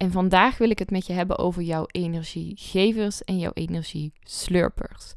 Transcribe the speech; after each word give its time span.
En 0.00 0.12
vandaag 0.12 0.58
wil 0.58 0.70
ik 0.70 0.78
het 0.78 0.90
met 0.90 1.06
je 1.06 1.12
hebben 1.12 1.38
over 1.38 1.62
jouw 1.62 1.84
energiegevers 1.86 3.24
en 3.24 3.38
jouw 3.38 3.50
energieslurpers. 3.54 5.14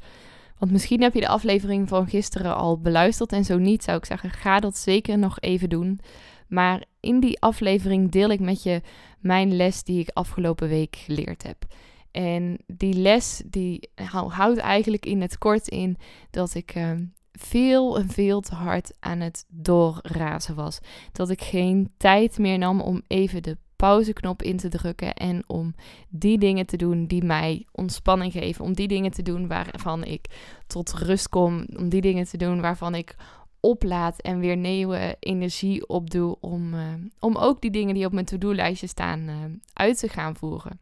Want 0.58 0.72
misschien 0.72 1.02
heb 1.02 1.14
je 1.14 1.20
de 1.20 1.28
aflevering 1.28 1.88
van 1.88 2.08
gisteren 2.08 2.56
al 2.56 2.80
beluisterd 2.80 3.32
en 3.32 3.46
zo 3.46 3.58
niet 3.58 3.84
zou 3.84 3.98
ik 3.98 4.06
zeggen, 4.06 4.30
ga 4.30 4.60
dat 4.60 4.78
zeker 4.78 5.18
nog 5.18 5.40
even 5.40 5.70
doen. 5.70 6.00
Maar 6.48 6.84
in 7.00 7.20
die 7.20 7.42
aflevering 7.42 8.12
deel 8.12 8.30
ik 8.30 8.40
met 8.40 8.64
je 8.64 8.82
mijn 9.20 9.56
les 9.56 9.84
die 9.84 10.00
ik 10.00 10.10
afgelopen 10.14 10.68
week 10.68 10.96
geleerd 10.96 11.44
heb. 11.44 11.66
En 12.12 12.58
die 12.68 12.94
les 12.94 13.42
die 13.46 13.90
houdt 14.28 14.60
eigenlijk 14.60 15.06
in 15.06 15.22
het 15.22 15.38
kort 15.38 15.68
in 15.68 15.98
dat 16.30 16.54
ik 16.54 16.76
uh, 16.76 16.92
veel 17.32 17.98
en 17.98 18.10
veel 18.10 18.42
te 18.42 18.56
hard 18.56 18.94
aan 19.00 19.20
het 19.20 19.46
doorrazen 19.48 20.56
was. 20.56 20.80
Dat 21.12 21.30
ik 21.30 21.42
geen 21.42 21.94
tijd 21.98 22.38
meer 22.38 22.58
nam 22.58 22.82
om 22.82 23.02
even 23.08 23.44
de 23.44 23.58
pauzeknop 23.84 24.42
in 24.42 24.58
te 24.58 24.70
drukken 24.70 25.14
en 25.14 25.44
om 25.48 25.76
die 26.10 26.38
dingen 26.38 26.66
te 26.66 26.78
doen 26.78 27.06
die 27.06 27.24
mij 27.24 27.66
ontspanning 27.72 28.32
geven. 28.32 28.66
Om 28.66 28.74
die 28.74 28.88
dingen 28.88 29.12
te 29.12 29.22
doen 29.22 29.48
waarvan 29.48 30.04
ik 30.04 30.26
tot 30.68 30.94
rust 30.94 31.30
kom. 31.30 31.66
Om 31.78 31.90
die 31.90 32.02
dingen 32.02 32.26
te 32.26 32.38
doen 32.38 32.62
waarvan 32.62 32.96
ik 32.96 33.16
oplaad 33.60 34.22
en 34.22 34.40
weer 34.40 34.58
nieuwe 34.58 35.16
energie 35.20 35.88
opdoe 35.88 36.38
om, 36.40 36.74
uh, 36.74 36.94
om 37.20 37.36
ook 37.36 37.62
die 37.62 37.72
dingen 37.72 37.94
die 37.94 38.06
op 38.06 38.12
mijn 38.12 38.26
to-do-lijstje 38.26 38.88
staan 38.88 39.20
uh, 39.20 39.36
uit 39.74 40.00
te 40.00 40.10
gaan 40.10 40.36
voeren. 40.36 40.80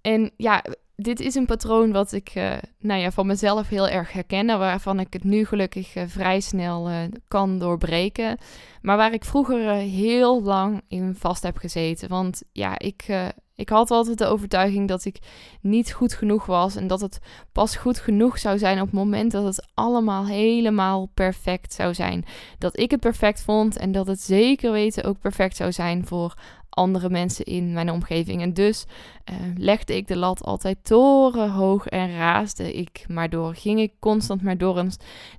En 0.00 0.30
ja, 0.36 0.64
dit 0.96 1.20
is 1.20 1.34
een 1.34 1.46
patroon 1.46 1.92
wat 1.92 2.12
ik 2.12 2.34
uh, 2.34 2.52
nou 2.78 3.00
ja, 3.00 3.10
van 3.10 3.26
mezelf 3.26 3.68
heel 3.68 3.88
erg 3.88 4.12
herken. 4.12 4.46
Waarvan 4.46 5.00
ik 5.00 5.12
het 5.12 5.24
nu 5.24 5.44
gelukkig 5.44 5.96
uh, 5.96 6.02
vrij 6.06 6.40
snel 6.40 6.90
uh, 6.90 6.96
kan 7.28 7.58
doorbreken. 7.58 8.38
Maar 8.82 8.96
waar 8.96 9.12
ik 9.12 9.24
vroeger 9.24 9.72
heel 9.74 10.42
lang 10.42 10.82
in 10.88 11.14
vast 11.18 11.42
heb 11.42 11.56
gezeten. 11.56 12.08
Want 12.08 12.42
ja, 12.52 12.78
ik, 12.78 13.06
ik 13.54 13.68
had 13.68 13.90
altijd 13.90 14.18
de 14.18 14.26
overtuiging 14.26 14.88
dat 14.88 15.04
ik 15.04 15.18
niet 15.60 15.92
goed 15.92 16.14
genoeg 16.14 16.46
was. 16.46 16.76
En 16.76 16.86
dat 16.86 17.00
het 17.00 17.18
pas 17.52 17.76
goed 17.76 17.98
genoeg 17.98 18.38
zou 18.38 18.58
zijn 18.58 18.80
op 18.80 18.86
het 18.86 18.94
moment 18.94 19.32
dat 19.32 19.44
het 19.44 19.66
allemaal 19.74 20.26
helemaal 20.26 21.10
perfect 21.14 21.72
zou 21.72 21.94
zijn. 21.94 22.24
Dat 22.58 22.78
ik 22.78 22.90
het 22.90 23.00
perfect 23.00 23.42
vond 23.42 23.76
en 23.76 23.92
dat 23.92 24.06
het 24.06 24.20
zeker 24.20 24.72
weten 24.72 25.04
ook 25.04 25.18
perfect 25.18 25.56
zou 25.56 25.72
zijn 25.72 26.06
voor 26.06 26.34
andere 26.74 27.10
mensen 27.10 27.44
in 27.44 27.72
mijn 27.72 27.90
omgeving. 27.90 28.42
En 28.42 28.52
dus 28.52 28.84
uh, 29.30 29.36
legde 29.56 29.96
ik 29.96 30.08
de 30.08 30.16
lat 30.16 30.42
altijd 30.42 30.78
torenhoog 30.82 31.86
en 31.86 32.16
raasde 32.16 32.72
ik 32.72 33.04
maar 33.08 33.30
door. 33.30 33.54
Ging 33.54 33.80
ik 33.80 33.92
constant 33.98 34.42
maar 34.42 34.58
door 34.58 34.78
en 34.78 34.90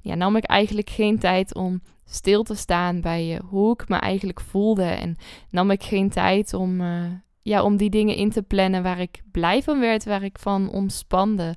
ja, 0.02 0.16
nam 0.16 0.36
ik 0.36 0.44
eigenlijk 0.44 0.89
geen 0.89 1.19
tijd 1.19 1.55
om 1.55 1.81
stil 2.05 2.44
te 2.44 2.55
staan 2.55 3.02
bij 3.02 3.33
uh, 3.33 3.39
hoe 3.50 3.73
ik 3.73 3.89
me 3.89 3.95
eigenlijk 3.95 4.42
voelde. 4.42 4.83
En 4.83 5.16
nam 5.50 5.72
ik 5.72 5.83
geen 5.83 6.09
tijd 6.09 6.53
om, 6.53 6.81
uh, 6.81 7.05
ja, 7.42 7.64
om 7.64 7.77
die 7.77 7.89
dingen 7.89 8.16
in 8.16 8.30
te 8.30 8.42
plannen 8.42 8.83
waar 8.83 8.99
ik 8.99 9.22
blij 9.31 9.64
van 9.64 9.80
werd, 9.80 10.05
waar 10.05 10.23
ik 10.23 10.39
van 10.39 10.70
ontspande. 10.70 11.55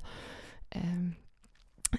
Ehm, 0.69 1.07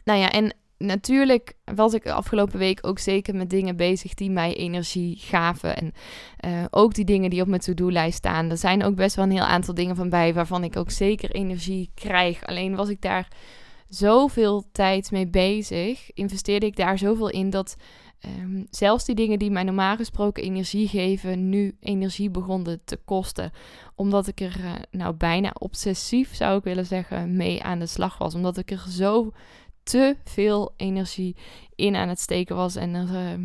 nou 0.05 0.19
ja, 0.19 0.31
en 0.31 0.55
natuurlijk 0.85 1.55
was 1.65 1.95
ik 1.95 2.03
de 2.03 2.13
afgelopen 2.13 2.59
week 2.59 2.87
ook 2.87 2.99
zeker 2.99 3.35
met 3.35 3.51
dingen 3.51 3.77
bezig 3.77 4.15
die 4.15 4.31
mij 4.31 4.55
energie 4.55 5.17
gaven. 5.19 5.77
En 5.77 5.93
uh, 6.47 6.65
ook 6.71 6.95
die 6.95 7.05
dingen 7.05 7.31
die 7.31 7.41
op 7.41 7.49
mijn 7.49 7.61
to-do-lijst 7.61 8.17
staan. 8.17 8.51
Er 8.51 8.57
zijn 8.57 8.85
ook 8.85 8.95
best 8.95 9.17
wel 9.17 9.25
een 9.25 9.31
heel 9.31 9.41
aantal 9.41 9.75
dingen 9.75 9.97
van 9.97 10.09
bij 10.09 10.35
waarvan 10.35 10.65
ik 10.65 10.77
ook 10.77 10.91
zeker 10.91 11.31
energie 11.31 11.91
krijg. 11.95 12.47
Alleen 12.47 12.75
was 12.77 12.89
ik 12.89 13.01
daar 13.01 13.29
zoveel 13.89 14.65
tijd 14.73 15.11
mee 15.11 15.27
bezig, 15.27 16.13
investeerde 16.13 16.67
ik 16.67 16.77
daar 16.77 16.99
zoveel 16.99 17.29
in 17.31 17.51
dat 17.51 17.77
um, 18.41 18.67
zelfs 18.71 19.05
die 19.05 19.15
dingen 19.15 19.39
die 19.39 19.51
mij 19.51 19.63
normaal 19.63 19.97
gesproken 19.97 20.43
energie 20.43 20.89
geven, 20.89 21.49
nu 21.49 21.77
energie 21.81 22.31
begonnen 22.31 22.81
te 22.85 22.97
kosten. 23.05 23.53
Omdat 23.95 24.27
ik 24.27 24.41
er 24.41 24.57
uh, 24.61 24.73
nou 24.91 25.15
bijna 25.15 25.51
obsessief, 25.59 26.35
zou 26.35 26.59
ik 26.59 26.65
willen 26.65 26.87
zeggen, 26.87 27.37
mee 27.37 27.63
aan 27.63 27.79
de 27.79 27.87
slag 27.87 28.19
was. 28.19 28.35
Omdat 28.35 28.57
ik 28.57 28.71
er 28.71 28.85
zo 28.89 29.33
te 29.91 30.17
veel 30.25 30.73
energie 30.77 31.37
in 31.75 31.97
aan 31.97 32.09
het 32.09 32.21
steken 32.21 32.57
was. 32.57 32.77
En 32.77 32.95
er, 32.95 33.09
uh, 33.09 33.45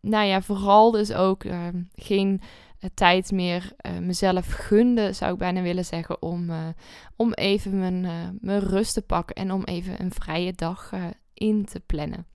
nou 0.00 0.26
ja, 0.26 0.42
vooral 0.42 0.90
dus 0.90 1.12
ook 1.12 1.44
uh, 1.44 1.66
geen 1.94 2.40
uh, 2.40 2.90
tijd 2.94 3.30
meer 3.30 3.72
mezelf 4.00 4.46
gunde, 4.46 5.12
zou 5.12 5.32
ik 5.32 5.38
bijna 5.38 5.62
willen 5.62 5.84
zeggen, 5.84 6.22
om, 6.22 6.50
om 7.16 7.32
even 7.32 7.78
mijn, 7.78 8.00
mijn 8.40 8.60
rust 8.60 8.94
te 8.94 9.02
pakken 9.02 9.34
en 9.34 9.52
om 9.52 9.64
even 9.64 10.00
een 10.00 10.12
vrije 10.12 10.52
dag 10.52 10.92
in 11.34 11.64
te 11.64 11.80
plannen. 11.80 12.26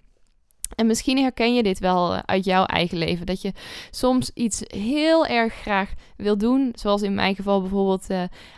En 0.75 0.87
misschien 0.87 1.17
herken 1.17 1.55
je 1.55 1.63
dit 1.63 1.79
wel 1.79 2.25
uit 2.25 2.45
jouw 2.45 2.65
eigen 2.65 2.97
leven. 2.97 3.25
Dat 3.25 3.41
je 3.41 3.53
soms 3.91 4.31
iets 4.33 4.61
heel 4.67 5.25
erg 5.25 5.53
graag 5.53 5.93
wil 6.17 6.37
doen. 6.37 6.71
Zoals 6.75 7.01
in 7.01 7.13
mijn 7.13 7.35
geval 7.35 7.61
bijvoorbeeld 7.61 8.07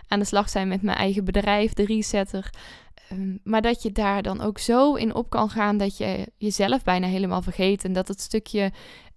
aan 0.08 0.20
de 0.20 0.26
slag 0.26 0.50
zijn 0.50 0.68
met 0.68 0.82
mijn 0.82 0.98
eigen 0.98 1.26
bedrijf, 1.26 1.74
de 1.74 1.86
Resetter. 1.86 2.50
Ehm, 3.10 3.38
maar 3.44 3.62
dat 3.62 3.82
je 3.82 3.92
daar 3.92 4.22
dan 4.22 4.42
ook 4.42 4.58
zo 4.58 4.94
in 4.94 5.16
op 5.16 5.30
kan 5.30 5.50
gaan 5.50 5.78
dat 5.78 5.98
je 5.98 6.32
jezelf 6.38 6.84
bijna 6.84 7.08
helemaal 7.08 7.42
vergeet. 7.42 7.84
En 7.84 7.94
dat 7.94 8.08
het 8.08 8.22
stukje 8.22 8.72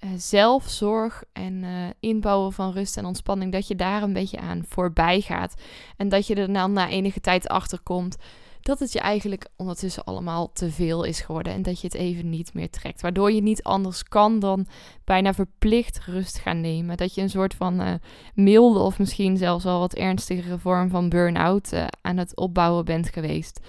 uh, 0.05 0.11
zelfzorg 0.17 1.25
en 1.33 1.63
uh, 1.63 1.87
inbouwen 2.01 2.53
van 2.53 2.73
rust 2.73 2.97
en 2.97 3.05
ontspanning, 3.05 3.53
dat 3.53 3.69
je 3.69 3.77
daar 3.77 4.03
een 4.03 4.13
beetje 4.13 4.39
aan 4.39 4.65
voorbij 4.69 5.21
gaat. 5.21 5.55
En 5.97 6.09
dat 6.09 6.27
je 6.27 6.35
er 6.35 6.53
dan 6.53 6.73
na 6.73 6.89
enige 6.89 7.21
tijd 7.21 7.49
achter 7.49 7.81
komt 7.81 8.17
dat 8.63 8.79
het 8.79 8.93
je 8.93 9.01
eigenlijk 9.01 9.49
ondertussen 9.57 10.05
allemaal 10.05 10.53
te 10.53 10.71
veel 10.71 11.05
is 11.05 11.21
geworden 11.21 11.53
en 11.53 11.63
dat 11.63 11.81
je 11.81 11.87
het 11.87 11.97
even 11.97 12.29
niet 12.29 12.55
meer 12.55 12.71
trekt. 12.71 13.01
Waardoor 13.01 13.33
je 13.33 13.43
niet 13.43 13.63
anders 13.63 14.03
kan 14.03 14.39
dan 14.39 14.67
bijna 15.05 15.35
verplicht 15.35 16.01
rust 16.05 16.39
gaan 16.39 16.61
nemen. 16.61 16.97
Dat 16.97 17.15
je 17.15 17.21
een 17.21 17.31
soort 17.31 17.55
van 17.55 17.81
uh, 17.81 17.93
milde 18.35 18.79
of 18.79 18.99
misschien 18.99 19.37
zelfs 19.37 19.65
wel 19.65 19.79
wat 19.79 19.95
ernstigere 19.95 20.59
vorm 20.59 20.89
van 20.89 21.09
burn-out 21.09 21.73
uh, 21.73 21.87
aan 22.01 22.17
het 22.17 22.37
opbouwen 22.37 22.85
bent 22.85 23.09
geweest. 23.09 23.61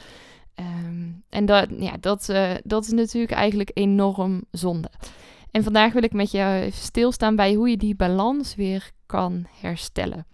Um, 0.55 1.23
en 1.29 1.45
dat, 1.45 1.67
ja, 1.77 1.97
dat, 1.99 2.29
uh, 2.29 2.51
dat 2.63 2.83
is 2.83 2.91
natuurlijk 2.91 3.33
eigenlijk 3.33 3.71
enorm 3.73 4.43
zonde. 4.51 4.91
En 5.51 5.63
vandaag 5.63 5.93
wil 5.93 6.03
ik 6.03 6.13
met 6.13 6.31
je 6.31 6.69
stilstaan 6.71 7.35
bij 7.35 7.53
hoe 7.53 7.69
je 7.69 7.77
die 7.77 7.95
balans 7.95 8.55
weer 8.55 8.91
kan 9.05 9.45
herstellen. 9.61 10.25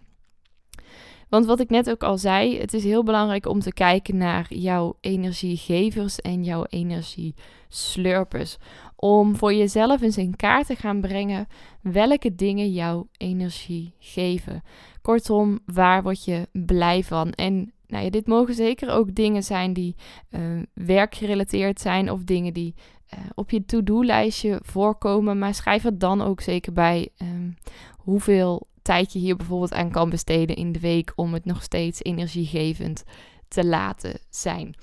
Want 1.30 1.46
wat 1.46 1.60
ik 1.60 1.70
net 1.70 1.90
ook 1.90 2.04
al 2.04 2.18
zei, 2.18 2.60
het 2.60 2.74
is 2.74 2.84
heel 2.84 3.04
belangrijk 3.04 3.48
om 3.48 3.60
te 3.60 3.74
kijken 3.74 4.18
naar 4.18 4.46
jouw 4.50 4.98
energiegevers 5.02 6.20
en 6.20 6.44
jouw 6.44 6.66
energieslurpers. 6.70 8.58
Om 8.96 9.36
voor 9.36 9.54
jezelf 9.54 10.02
eens 10.02 10.18
in 10.18 10.36
kaart 10.36 10.66
te 10.66 10.76
gaan 10.76 11.02
brengen 11.02 11.48
welke 11.82 12.36
dingen 12.36 12.72
jouw 12.72 13.08
energie 13.18 13.94
geven. 14.00 14.62
Kortom, 15.02 15.60
waar 15.66 16.04
word 16.04 16.26
je 16.26 16.48
blij 16.52 17.04
van? 17.04 17.32
En 17.32 17.74
nou 17.88 18.04
ja, 18.04 18.10
dit 18.10 18.28
mogen 18.28 18.54
zeker 18.54 18.90
ook 18.90 19.16
dingen 19.16 19.44
zijn 19.44 19.74
die 19.74 19.96
uh, 20.30 20.42
werkgerelateerd 20.74 21.80
zijn 21.80 22.12
of 22.12 22.24
dingen 22.24 22.54
die 22.54 22.76
uh, 23.14 23.20
op 23.36 23.50
je 23.50 23.66
to-do-lijstje 23.66 24.60
voorkomen. 24.64 25.38
Maar 25.38 25.54
schrijf 25.54 25.86
er 25.86 25.98
dan 25.98 26.22
ook 26.22 26.42
zeker 26.42 26.74
bij 26.74 27.10
um, 27.22 27.56
hoeveel 27.98 28.68
tijd 28.90 29.14
je 29.14 29.20
hier 29.20 29.36
bijvoorbeeld 29.36 29.74
aan 29.74 29.92
kan 29.92 30.10
besteden 30.10 30.56
in 30.56 30.72
de 30.72 30.80
week 30.80 31.12
om 31.16 31.34
het 31.34 31.46
nog 31.46 31.64
steeds 31.64 32.04
energiegevend 32.04 33.04
te 33.48 33.66
laten 33.66 34.20
zijn. 34.30 34.76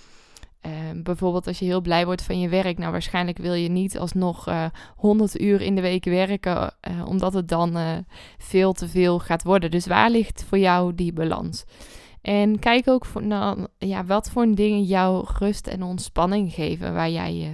Uh, 0.66 0.72
bijvoorbeeld 1.02 1.46
als 1.46 1.58
je 1.58 1.64
heel 1.64 1.80
blij 1.80 2.04
wordt 2.04 2.22
van 2.22 2.40
je 2.40 2.48
werk, 2.48 2.78
nou 2.78 2.92
waarschijnlijk 2.92 3.38
wil 3.38 3.54
je 3.54 3.68
niet 3.68 3.98
alsnog 3.98 4.48
uh, 4.48 4.64
100 4.96 5.40
uur 5.40 5.60
in 5.60 5.74
de 5.74 5.80
week 5.80 6.04
werken, 6.04 6.74
uh, 6.88 7.06
omdat 7.06 7.32
het 7.32 7.48
dan 7.48 7.76
eh, 7.76 7.96
veel 8.38 8.72
te 8.72 8.88
veel 8.88 9.18
gaat 9.18 9.42
worden. 9.42 9.70
Dus 9.70 9.86
waar 9.86 10.10
ligt 10.10 10.44
voor 10.48 10.58
jou 10.58 10.94
die 10.94 11.12
balans? 11.12 11.64
En 12.22 12.58
kijk 12.58 12.88
ook 12.88 13.04
voor, 13.04 13.22
nou, 13.22 13.66
ja, 13.78 14.04
wat 14.04 14.30
voor 14.30 14.54
dingen 14.54 14.82
jou 14.82 15.26
rust 15.38 15.66
en 15.66 15.82
ontspanning 15.82 16.52
geven, 16.52 16.94
waar 16.94 17.10
jij 17.10 17.52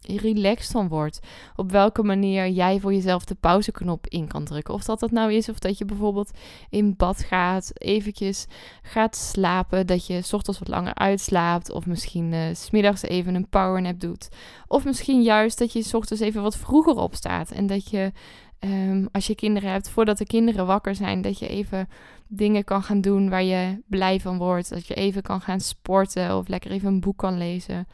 relaxed 0.00 0.70
van 0.70 0.88
wordt. 0.88 1.20
Op 1.56 1.70
welke 1.70 2.02
manier 2.02 2.48
jij 2.48 2.80
voor 2.80 2.92
jezelf 2.92 3.24
de 3.24 3.34
pauzeknop 3.34 4.06
in 4.06 4.26
kan 4.26 4.44
drukken. 4.44 4.74
Of 4.74 4.84
dat 4.84 5.00
dat 5.00 5.10
nou 5.10 5.32
is, 5.32 5.48
of 5.48 5.58
dat 5.58 5.78
je 5.78 5.84
bijvoorbeeld 5.84 6.30
in 6.70 6.94
bad 6.96 7.20
gaat, 7.20 7.70
eventjes 7.74 8.46
gaat 8.82 9.16
slapen, 9.16 9.86
dat 9.86 10.06
je 10.06 10.22
s 10.22 10.32
ochtends 10.32 10.58
wat 10.58 10.68
langer 10.68 10.94
uitslaapt, 10.94 11.72
of 11.72 11.86
misschien 11.86 12.32
uh, 12.32 12.40
smiddags 12.52 13.02
even 13.02 13.34
een 13.34 13.48
powernap 13.48 14.00
doet. 14.00 14.28
Of 14.66 14.84
misschien 14.84 15.22
juist 15.22 15.58
dat 15.58 15.72
je 15.72 15.82
s 15.82 15.94
ochtends 15.94 16.22
even 16.22 16.42
wat 16.42 16.56
vroeger 16.56 16.94
opstaat 16.94 17.50
en 17.50 17.66
dat 17.66 17.90
je 17.90 18.12
Ehm, 18.60 19.06
als 19.12 19.26
je 19.26 19.34
kinderen 19.34 19.70
hebt, 19.70 19.90
voordat 19.90 20.18
de 20.18 20.26
kinderen 20.26 20.66
wakker 20.66 20.94
zijn, 20.94 21.22
dat 21.22 21.38
je 21.38 21.48
even 21.48 21.88
dingen 22.26 22.64
kan 22.64 22.82
gaan 22.82 23.00
doen 23.00 23.28
waar 23.28 23.42
je 23.42 23.82
blij 23.86 24.20
van 24.20 24.38
wordt. 24.38 24.68
Dat 24.68 24.86
je 24.86 24.94
even 24.94 25.22
kan 25.22 25.40
gaan 25.40 25.60
sporten 25.60 26.36
of 26.36 26.48
lekker 26.48 26.70
even 26.70 26.88
een 26.88 27.00
boek 27.00 27.18
kan 27.18 27.38
lezen. 27.38 27.86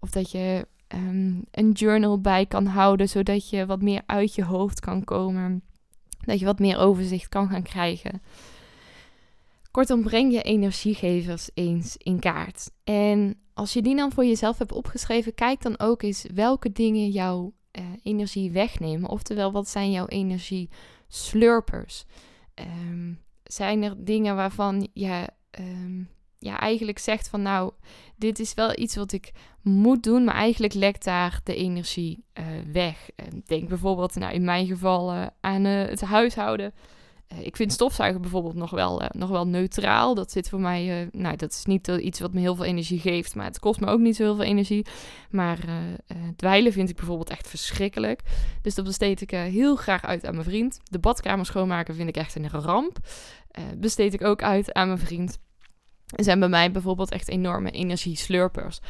Of 0.00 0.10
dat 0.10 0.30
je 0.30 0.66
ehm, 0.92 1.40
een 1.50 1.70
journal 1.72 2.20
bij 2.20 2.46
kan 2.46 2.66
houden, 2.66 3.08
zodat 3.08 3.50
je 3.50 3.66
wat 3.66 3.82
meer 3.82 4.02
uit 4.06 4.34
je 4.34 4.44
hoofd 4.44 4.80
kan 4.80 5.04
komen. 5.04 5.62
Dat 6.24 6.38
je 6.38 6.44
wat 6.44 6.58
meer 6.58 6.78
overzicht 6.78 7.28
kan 7.28 7.48
gaan 7.48 7.62
krijgen. 7.62 8.22
Kortom, 9.70 10.02
breng 10.02 10.32
je 10.32 10.42
energiegevers 10.42 11.50
eens 11.54 11.96
in 11.96 12.18
kaart. 12.18 12.70
En 12.84 13.40
als 13.54 13.72
je 13.72 13.82
die 13.82 13.96
dan 13.96 14.12
voor 14.12 14.24
jezelf 14.24 14.58
hebt 14.58 14.72
opgeschreven, 14.72 15.34
kijk 15.34 15.62
dan 15.62 15.78
ook 15.78 16.02
eens 16.02 16.26
welke 16.34 16.72
dingen 16.72 17.08
jouw 17.08 17.52
uh, 17.72 17.84
energie 18.02 18.50
wegnemen. 18.50 19.10
Oftewel, 19.10 19.52
wat 19.52 19.68
zijn 19.68 19.90
jouw 19.90 20.06
energieslurpers? 20.06 22.04
Um, 22.54 23.20
zijn 23.42 23.82
er 23.82 24.04
dingen 24.04 24.36
waarvan 24.36 24.88
je 24.92 25.28
um, 25.60 26.08
ja, 26.42 26.58
eigenlijk 26.58 26.98
zegt 26.98 27.28
van 27.28 27.42
nou, 27.42 27.72
dit 28.16 28.38
is 28.38 28.54
wel 28.54 28.78
iets 28.78 28.96
wat 28.96 29.12
ik 29.12 29.32
moet 29.62 30.02
doen, 30.02 30.24
maar 30.24 30.34
eigenlijk 30.34 30.74
lekt 30.74 31.04
daar 31.04 31.40
de 31.44 31.54
energie 31.54 32.24
uh, 32.38 32.44
weg. 32.72 33.10
denk 33.44 33.68
bijvoorbeeld, 33.68 34.14
nou, 34.14 34.34
in 34.34 34.44
mijn 34.44 34.66
geval 34.66 35.14
uh, 35.14 35.26
aan 35.40 35.64
het 35.64 36.00
huishouden. 36.00 36.74
Eh, 37.32 37.46
ik 37.46 37.56
vind 37.56 37.72
stofzuigen 37.72 38.20
bijvoorbeeld 38.20 38.54
nog 38.54 38.70
wel, 38.70 39.02
uh, 39.02 39.08
nog 39.10 39.30
wel 39.30 39.46
neutraal. 39.46 40.14
Dat 40.14 40.32
zit 40.32 40.48
voor 40.48 40.60
mij, 40.60 41.02
uh, 41.02 41.08
nou, 41.12 41.36
dat 41.36 41.52
is 41.52 41.64
niet 41.64 41.88
iets 41.88 42.20
wat 42.20 42.32
me 42.32 42.40
heel 42.40 42.54
veel 42.54 42.64
energie 42.64 42.98
geeft, 42.98 43.34
maar 43.34 43.46
het 43.46 43.58
kost 43.58 43.80
me 43.80 43.86
ook 43.86 44.00
niet 44.00 44.16
zo 44.16 44.22
heel 44.22 44.34
veel 44.34 44.44
energie. 44.44 44.86
Maar 45.30 45.58
dweilen 46.36 46.72
vind 46.72 46.88
ik 46.88 46.96
bijvoorbeeld 46.96 47.30
echt 47.30 47.48
verschrikkelijk. 47.48 48.22
Dus 48.62 48.74
dat 48.74 48.84
besteed 48.84 49.20
ik 49.20 49.30
heel 49.30 49.76
graag 49.76 50.04
uit 50.04 50.26
aan 50.26 50.34
mijn 50.34 50.46
vriend. 50.46 50.80
De 50.84 50.98
badkamer 50.98 51.46
schoonmaken 51.46 51.94
vind 51.94 52.08
ik 52.08 52.16
echt 52.16 52.34
een 52.34 52.50
ramp. 52.50 52.98
besteed 53.76 54.14
ik 54.14 54.24
ook 54.24 54.42
uit 54.42 54.72
aan 54.72 54.86
mijn 54.86 54.98
vriend. 54.98 55.38
Zijn 56.12 56.40
bij 56.40 56.48
mij 56.48 56.70
bijvoorbeeld 56.70 57.10
echt 57.10 57.28
enorme 57.28 57.70
energieslurpers. 57.70 58.80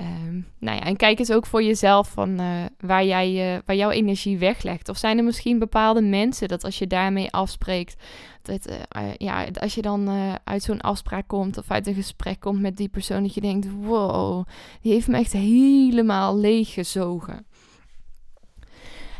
Um, 0.00 0.46
nou 0.58 0.76
ja, 0.76 0.82
en 0.82 0.96
kijk 0.96 1.18
eens 1.18 1.32
ook 1.32 1.46
voor 1.46 1.62
jezelf 1.62 2.08
van 2.08 2.40
uh, 2.40 2.64
waar, 2.80 3.04
jij, 3.04 3.54
uh, 3.54 3.60
waar 3.64 3.76
jouw 3.76 3.90
energie 3.90 4.38
weglegt. 4.38 4.88
Of 4.88 4.96
zijn 4.96 5.18
er 5.18 5.24
misschien 5.24 5.58
bepaalde 5.58 6.02
mensen 6.02 6.48
dat 6.48 6.64
als 6.64 6.78
je 6.78 6.86
daarmee 6.86 7.30
afspreekt, 7.30 8.02
dat, 8.42 8.70
uh, 8.70 9.14
ja, 9.16 9.46
als 9.60 9.74
je 9.74 9.82
dan 9.82 10.10
uit 10.44 10.62
zo'n 10.62 10.80
afspraak 10.80 11.28
komt 11.28 11.58
of 11.58 11.70
uit 11.70 11.86
een 11.86 11.94
gesprek 11.94 12.40
komt 12.40 12.60
met 12.60 12.76
die 12.76 12.88
persoon, 12.88 13.22
dat 13.22 13.34
je 13.34 13.40
denkt: 13.40 13.66
wow, 13.80 14.46
die 14.80 14.92
heeft 14.92 15.08
me 15.08 15.16
echt 15.16 15.32
helemaal 15.32 16.38
leeggezogen. 16.38 17.46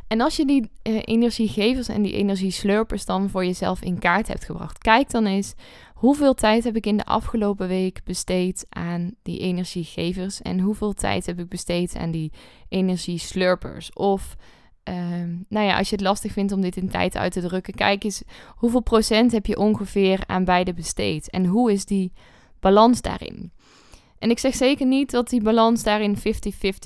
En 0.07 0.21
als 0.21 0.37
je 0.37 0.47
die 0.47 0.71
energiegevers 0.83 1.89
en 1.89 2.03
die 2.03 2.13
energieslurpers 2.13 3.05
dan 3.05 3.31
voor 3.31 3.45
jezelf 3.45 3.83
in 3.83 3.99
kaart 3.99 4.29
hebt 4.29 4.45
gebracht, 4.45 4.79
kijk 4.79 5.11
dan 5.11 5.27
eens 5.27 5.55
Hoeveel 5.97 6.35
tijd 6.35 6.65
heb 6.65 6.77
ik 6.77 6.87
in 6.87 6.97
de 6.97 7.05
afgelopen 7.05 7.69
week 7.69 8.01
besteed 8.05 8.67
aan 8.69 9.15
die 9.23 9.39
energiegevers 9.39 10.43
en 10.43 10.61
hoeveel 10.61 10.93
tijd 10.93 11.27
heb 11.27 11.39
ik 11.39 11.49
besteed 11.49 11.97
aan 11.97 12.11
die 12.11 12.33
energieslurpers? 12.69 13.93
Of 13.93 14.37
um, 14.85 15.45
nou 15.49 15.67
ja, 15.67 15.79
als 15.79 15.89
je 15.89 15.97
het 15.97 16.05
lastig 16.05 16.33
vindt 16.33 16.53
om 16.53 16.61
dit 16.61 16.77
in 16.77 16.89
tijd 16.89 17.17
uit 17.17 17.33
te 17.33 17.41
drukken, 17.41 17.75
kijk 17.75 18.05
eens 18.05 18.23
hoeveel 18.57 18.83
procent 18.83 19.33
heb 19.33 19.47
je 19.47 19.59
ongeveer 19.59 20.23
aan 20.27 20.45
beide 20.45 20.75
besteed 20.75 21.31
en 21.31 21.47
hoe 21.47 21.73
is 21.73 21.85
die 21.85 22.13
balans 22.61 23.01
daarin? 23.01 23.53
En 24.19 24.31
ik 24.31 24.39
zeg 24.39 24.55
zeker 24.55 24.87
niet 24.87 25.11
dat 25.11 25.29
die 25.29 25.43
balans 25.43 25.83
daarin 25.83 26.17
50-50 26.17 26.21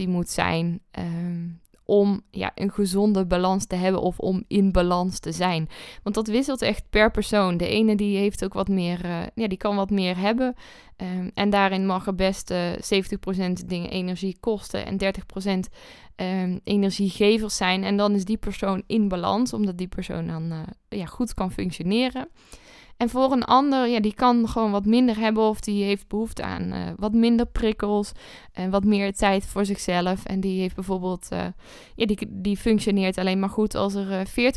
moet 0.09 0.29
zijn. 0.29 0.81
Um, 0.99 1.61
om 1.91 2.23
ja, 2.31 2.51
een 2.55 2.73
gezonde 2.73 3.27
balans 3.27 3.67
te 3.67 3.77
hebben 3.77 4.01
of 4.01 4.19
om 4.19 4.45
in 4.49 4.73
balans 4.73 5.19
te 5.19 5.33
zijn. 5.33 5.69
Want 6.03 6.15
dat 6.15 6.27
wisselt 6.27 6.63
echt 6.63 6.85
per 6.91 7.11
persoon. 7.11 7.57
De 7.57 7.69
ene 7.69 7.97
die 7.97 8.17
heeft 8.17 8.45
ook 8.45 8.53
wat 8.53 8.69
meer, 8.69 9.05
uh, 9.05 9.19
ja, 9.35 9.49
die 9.49 9.59
kan 9.59 9.77
wat 9.77 9.91
meer 9.91 10.17
hebben. 10.17 10.55
Um, 10.97 11.31
en 11.35 11.51
daarin 11.51 11.87
mag 11.87 12.07
er 12.07 12.15
best 12.15 12.51
uh, 12.51 12.73
eh, 12.73 13.05
70% 13.61 13.67
dingen 13.67 13.91
energie 13.91 14.37
kosten 14.41 14.87
en 14.87 15.15
30% 15.69 15.73
ehm, 16.21 16.59
energiegevers 16.65 17.57
zijn. 17.57 17.85
En 17.85 17.97
dan 17.97 18.15
is 18.15 18.25
die 18.25 18.37
persoon 18.37 18.83
in 18.87 19.09
balans, 19.09 19.53
omdat 19.53 19.79
die 19.79 19.89
persoon 19.89 20.27
dan 20.27 20.53
uh, 20.53 20.59
ja, 20.89 21.07
goed 21.07 21.35
kan 21.35 21.53
functioneren. 21.53 22.29
En 22.97 23.09
voor 23.09 23.33
een 23.33 23.45
ander, 23.45 23.89
ja, 23.89 24.01
die 24.01 24.15
kan 24.15 24.49
gewoon 24.49 24.71
wat 24.71 24.85
minder 24.85 25.19
hebben 25.19 25.43
of 25.43 25.61
die 25.61 25.85
heeft 25.85 26.09
behoefte 26.09 26.43
aan 26.43 26.73
uh, 26.73 26.91
wat 26.97 27.13
minder 27.13 27.47
prikkels 27.47 28.13
en 28.53 28.71
wat 28.71 28.85
meer 28.85 29.13
tijd 29.13 29.47
voor 29.47 29.65
zichzelf. 29.65 30.25
En 30.25 30.41
die 30.41 30.61
heeft 30.61 30.75
bijvoorbeeld, 30.75 31.29
uh, 31.33 31.47
ja, 31.95 32.07
die, 32.07 32.19
die 32.31 32.57
functioneert 32.57 33.19
alleen 33.19 33.39
maar 33.39 33.49
goed 33.49 33.75
als 33.75 33.95
er 33.95 34.11
uh, 34.11 34.53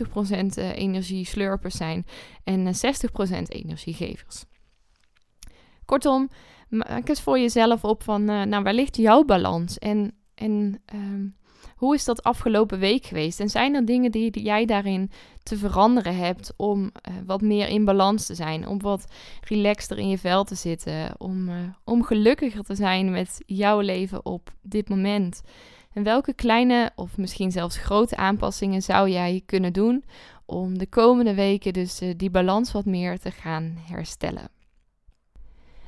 40% 0.73 0.75
energieslurpers 0.75 1.75
zijn 1.75 2.05
en 2.43 2.65
60% 2.65 2.69
energiegevers. 3.47 4.45
Kortom, 5.85 6.29
maak 6.69 7.09
eens 7.09 7.21
voor 7.21 7.39
jezelf 7.39 7.83
op 7.83 8.03
van, 8.03 8.23
nou, 8.23 8.63
waar 8.63 8.73
ligt 8.73 8.97
jouw 8.97 9.23
balans? 9.23 9.79
En, 9.79 10.13
en 10.35 10.81
um, 10.93 11.35
hoe 11.75 11.95
is 11.95 12.05
dat 12.05 12.23
afgelopen 12.23 12.79
week 12.79 13.05
geweest? 13.05 13.39
En 13.39 13.49
zijn 13.49 13.75
er 13.75 13.85
dingen 13.85 14.11
die, 14.11 14.41
jij 14.41 14.65
daarin 14.65 15.11
te 15.43 15.57
veranderen 15.57 16.15
hebt 16.15 16.53
om 16.57 16.81
uh, 16.81 17.13
wat 17.25 17.41
meer 17.41 17.67
in 17.67 17.85
balans 17.85 18.25
te 18.25 18.35
zijn, 18.35 18.67
om 18.67 18.81
wat 18.81 19.05
relaxter 19.47 19.97
in 19.97 20.09
je 20.09 20.17
vel 20.17 20.43
te 20.43 20.55
zitten, 20.55 21.15
om, 21.17 21.49
uh, 21.49 21.55
om 21.83 22.03
gelukkiger 22.03 22.63
te 22.63 22.75
zijn 22.75 23.11
met 23.11 23.41
jouw 23.45 23.79
leven 23.79 24.25
op 24.25 24.53
dit 24.61 24.89
moment? 24.89 25.41
En 25.93 26.03
welke 26.03 26.33
kleine 26.33 26.91
of 26.95 27.17
misschien 27.17 27.51
zelfs 27.51 27.77
grote 27.77 28.15
aanpassingen 28.15 28.81
zou 28.81 29.09
jij 29.09 29.41
kunnen 29.45 29.73
doen 29.73 30.03
om 30.45 30.77
de 30.77 30.87
komende 30.87 31.33
weken 31.33 31.73
dus 31.73 32.01
uh, 32.01 32.13
die 32.17 32.29
balans 32.29 32.71
wat 32.71 32.85
meer 32.85 33.19
te 33.19 33.31
gaan 33.31 33.77
herstellen? 33.87 34.49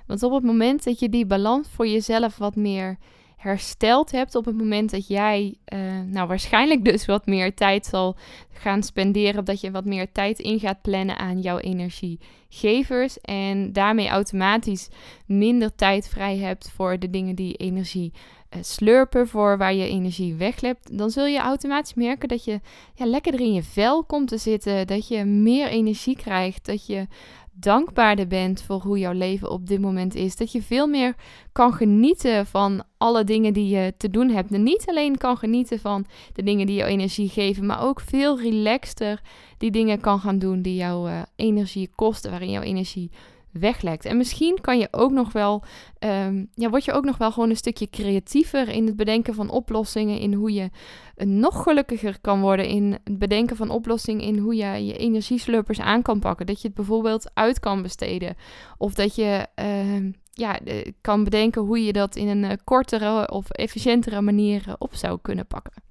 Want 0.06 0.24
op 0.24 0.32
het 0.32 0.44
moment 0.44 0.84
dat 0.84 1.00
je 1.00 1.10
die 1.10 1.26
balans 1.26 1.68
voor 1.70 1.88
jezelf 1.88 2.38
wat 2.38 2.56
meer 2.56 2.98
hersteld 3.46 4.12
hebt 4.12 4.36
op 4.36 4.46
het 4.46 4.58
moment 4.58 4.92
dat 4.92 5.08
jij, 5.08 5.56
uh, 5.74 5.80
nou 6.06 6.28
waarschijnlijk 6.28 6.86
dus 6.86 7.06
wat 7.06 7.26
meer 7.26 7.54
tijd 7.54 7.86
zal 7.86 8.16
gaan 8.52 8.84
spenderen, 8.84 9.46
dat 9.46 9.62
je 9.62 9.72
wat 9.72 9.86
meer 9.86 10.12
tijd 10.12 10.40
in 10.40 10.60
gaat 10.60 10.82
plannen 10.82 11.18
aan 11.18 11.42
jouw 11.42 11.58
energiegevers 11.58 13.22
en 13.22 13.74
daarmee 13.74 14.08
automatisch 14.08 14.90
minder 15.26 15.76
tijd 15.76 16.08
vrij 16.08 16.38
hebt 16.38 16.72
voor 16.72 17.00
de 17.00 17.10
dingen 17.10 17.36
die 17.36 17.56
energie 17.56 18.12
uh, 18.14 18.64
slurpen, 18.64 19.28
voor 19.28 19.58
waar 19.58 19.74
je 19.74 19.90
energie 19.90 20.36
weglept, 20.36 20.98
dan 20.98 21.10
zul 21.10 21.26
je 21.26 21.40
automatisch 21.40 21.94
merken 21.94 22.28
dat 22.28 22.44
je 22.44 22.60
ja, 22.96 23.06
lekkerder 23.06 23.42
in 23.42 23.54
je 23.54 23.64
vel 23.64 24.04
komt 24.04 24.28
te 24.28 24.38
zitten, 24.38 24.88
dat 24.88 25.08
je 25.08 25.26
meer 25.26 25.68
energie 25.68 26.16
krijgt, 26.16 26.66
dat 26.66 26.86
je 26.86 27.08
dankbaarder 27.60 28.28
bent 28.28 28.62
voor 28.62 28.82
hoe 28.82 29.00
jouw 29.00 29.14
leven 29.14 29.50
op 29.50 29.68
dit 29.68 29.80
moment 29.80 30.16
is. 30.16 30.36
Dat 30.36 30.52
je 30.52 30.62
veel 30.62 30.88
meer 30.88 31.16
kan 31.52 31.74
genieten 31.74 32.46
van 32.46 32.84
alle 32.98 33.24
dingen 33.24 33.54
die 33.54 33.68
je 33.68 33.94
te 33.98 34.10
doen 34.10 34.30
hebt. 34.30 34.52
En 34.52 34.64
niet 34.64 34.84
alleen 34.86 35.18
kan 35.18 35.38
genieten 35.38 35.80
van 35.80 36.06
de 36.34 36.44
dingen 36.44 36.66
die 36.66 36.76
jou 36.76 36.90
energie 36.90 37.30
geven, 37.30 37.66
maar 37.66 37.82
ook 37.82 38.00
veel 38.00 38.40
relaxter 38.40 39.22
die 39.58 39.72
dingen 39.72 40.00
kan 40.00 40.20
gaan 40.20 40.40
doen 40.40 40.62
die 40.62 40.76
jouw 40.76 41.08
uh, 41.08 41.22
energie 41.36 41.90
kosten, 41.96 42.32
waarin 42.32 42.52
jouw 42.52 42.62
energie 42.62 43.12
weglekt. 43.60 44.06
En 44.06 44.18
misschien 44.18 44.62
kan 44.62 44.80
je 44.80 44.88
ook 44.92 45.12
nog 45.12 45.32
wel, 45.32 45.64
um, 46.00 46.50
ja, 46.54 46.70
word 46.70 46.86
je 46.86 46.92
ook 46.92 47.06
nog 47.06 47.18
wel 47.18 47.32
gewoon 47.32 47.50
een 47.50 47.56
stukje 47.56 47.90
creatiever 47.90 48.70
in 48.70 48.86
het 48.86 48.96
bedenken 48.96 49.34
van 49.34 49.50
oplossingen, 49.50 50.20
in 50.20 50.34
hoe 50.34 50.54
je 50.54 50.70
nog 51.16 51.64
gelukkiger 51.64 52.18
kan 52.22 52.42
worden 52.42 52.68
in 52.68 52.98
het 53.04 53.20
bedenken 53.20 53.56
van 53.56 53.70
oplossingen, 53.70 54.24
in 54.26 54.38
hoe 54.38 54.56
je 54.56 54.86
je 54.86 54.98
energieslurpers 54.98 55.80
aan 55.80 56.02
kan 56.02 56.20
pakken. 56.20 56.46
Dat 56.46 56.62
je 56.62 56.68
het 56.68 56.76
bijvoorbeeld 56.76 57.32
uit 57.34 57.60
kan 57.60 57.82
besteden. 57.82 58.36
Of 58.78 58.94
dat 58.94 59.16
je 59.16 59.48
uh, 59.60 60.12
ja, 60.34 60.60
kan 61.02 61.24
bedenken 61.24 61.62
hoe 61.62 61.84
je 61.84 61.94
dat 61.94 62.16
in 62.16 62.28
een 62.28 62.44
uh, 62.44 62.52
kortere 62.64 63.32
of 63.32 63.50
efficiëntere 63.50 64.22
manier 64.22 64.76
op 64.78 64.96
zou 64.96 65.20
kunnen 65.22 65.48
pakken. 65.48 65.85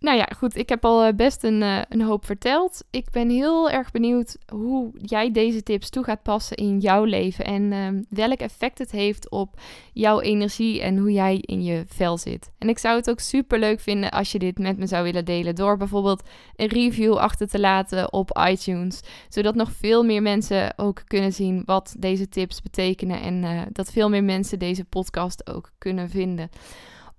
Nou 0.00 0.16
ja, 0.16 0.28
goed, 0.36 0.56
ik 0.56 0.68
heb 0.68 0.84
al 0.84 1.04
eh, 1.04 1.14
best 1.14 1.42
een, 1.42 1.62
uh, 1.62 1.80
een 1.88 2.02
hoop 2.02 2.24
verteld. 2.24 2.84
Ik 2.90 3.10
ben 3.10 3.30
heel 3.30 3.70
erg 3.70 3.90
benieuwd 3.90 4.36
hoe 4.52 4.90
jij 5.02 5.32
deze 5.32 5.62
tips 5.62 5.90
toe 5.90 6.04
gaat 6.04 6.22
passen 6.22 6.56
in 6.56 6.78
jouw 6.78 7.04
leven 7.04 7.44
en 7.44 7.62
uh, 7.72 8.02
welk 8.08 8.38
effect 8.38 8.78
het 8.78 8.90
heeft 8.90 9.30
op 9.30 9.60
jouw 9.92 10.20
energie 10.20 10.82
en 10.82 10.96
hoe 10.96 11.12
jij 11.12 11.36
in 11.40 11.62
je 11.62 11.84
vel 11.86 12.18
zit. 12.18 12.50
En 12.58 12.68
ik 12.68 12.78
zou 12.78 12.96
het 12.96 13.10
ook 13.10 13.20
super 13.20 13.58
leuk 13.58 13.80
vinden 13.80 14.10
als 14.10 14.32
je 14.32 14.38
dit 14.38 14.58
met 14.58 14.78
me 14.78 14.86
zou 14.86 15.04
willen 15.04 15.24
delen 15.24 15.54
door 15.54 15.76
bijvoorbeeld 15.76 16.22
een 16.56 16.68
review 16.68 17.16
achter 17.16 17.48
te 17.48 17.60
laten 17.60 18.12
op 18.12 18.40
iTunes, 18.48 19.00
zodat 19.28 19.54
nog 19.54 19.72
veel 19.72 20.02
meer 20.02 20.22
mensen 20.22 20.72
ook 20.76 21.02
kunnen 21.06 21.32
zien 21.32 21.62
wat 21.64 21.94
deze 21.98 22.28
tips 22.28 22.62
betekenen 22.62 23.20
en 23.20 23.42
uh, 23.42 23.60
dat 23.72 23.92
veel 23.92 24.08
meer 24.08 24.24
mensen 24.24 24.58
deze 24.58 24.84
podcast 24.84 25.50
ook 25.50 25.70
kunnen 25.78 26.10
vinden. 26.10 26.50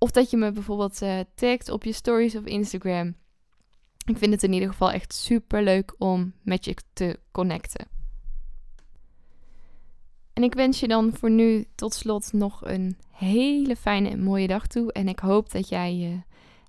Of 0.02 0.10
dat 0.10 0.30
je 0.30 0.36
me 0.36 0.52
bijvoorbeeld 0.52 1.02
uh, 1.02 1.20
tagt 1.34 1.68
op 1.70 1.84
je 1.84 1.92
stories 1.92 2.36
op 2.36 2.46
Instagram. 2.46 3.14
Ik 4.06 4.18
vind 4.18 4.32
het 4.32 4.42
in 4.42 4.52
ieder 4.52 4.68
geval 4.68 4.90
echt 4.90 5.14
super 5.14 5.62
leuk 5.62 5.94
om 5.98 6.32
met 6.42 6.64
je 6.64 6.76
te 6.92 7.18
connecten. 7.32 7.86
En 10.32 10.42
ik 10.42 10.54
wens 10.54 10.80
je 10.80 10.88
dan 10.88 11.12
voor 11.12 11.30
nu 11.30 11.64
tot 11.74 11.94
slot 11.94 12.32
nog 12.32 12.66
een 12.66 12.96
hele 13.10 13.76
fijne 13.76 14.08
en 14.08 14.22
mooie 14.22 14.46
dag 14.46 14.66
toe. 14.66 14.92
En 14.92 15.08
ik 15.08 15.18
hoop 15.18 15.50
dat 15.50 15.68
jij 15.68 16.10
uh, 16.10 16.20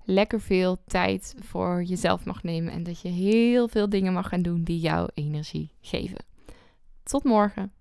lekker 0.04 0.42
veel 0.42 0.78
tijd 0.86 1.36
voor 1.40 1.84
jezelf 1.84 2.26
mag 2.26 2.44
nemen 2.44 2.74
en 2.74 2.84
dat 2.84 3.02
je 3.02 3.10
heel 3.10 3.68
veel 3.68 3.90
dingen 3.90 4.14
mag 4.14 4.28
gaan 4.28 4.42
doen 4.42 4.64
die 4.64 4.80
jouw 4.80 5.08
energie 5.14 5.72
geven. 5.82 6.26
Tot 7.04 7.24
morgen. 7.24 7.72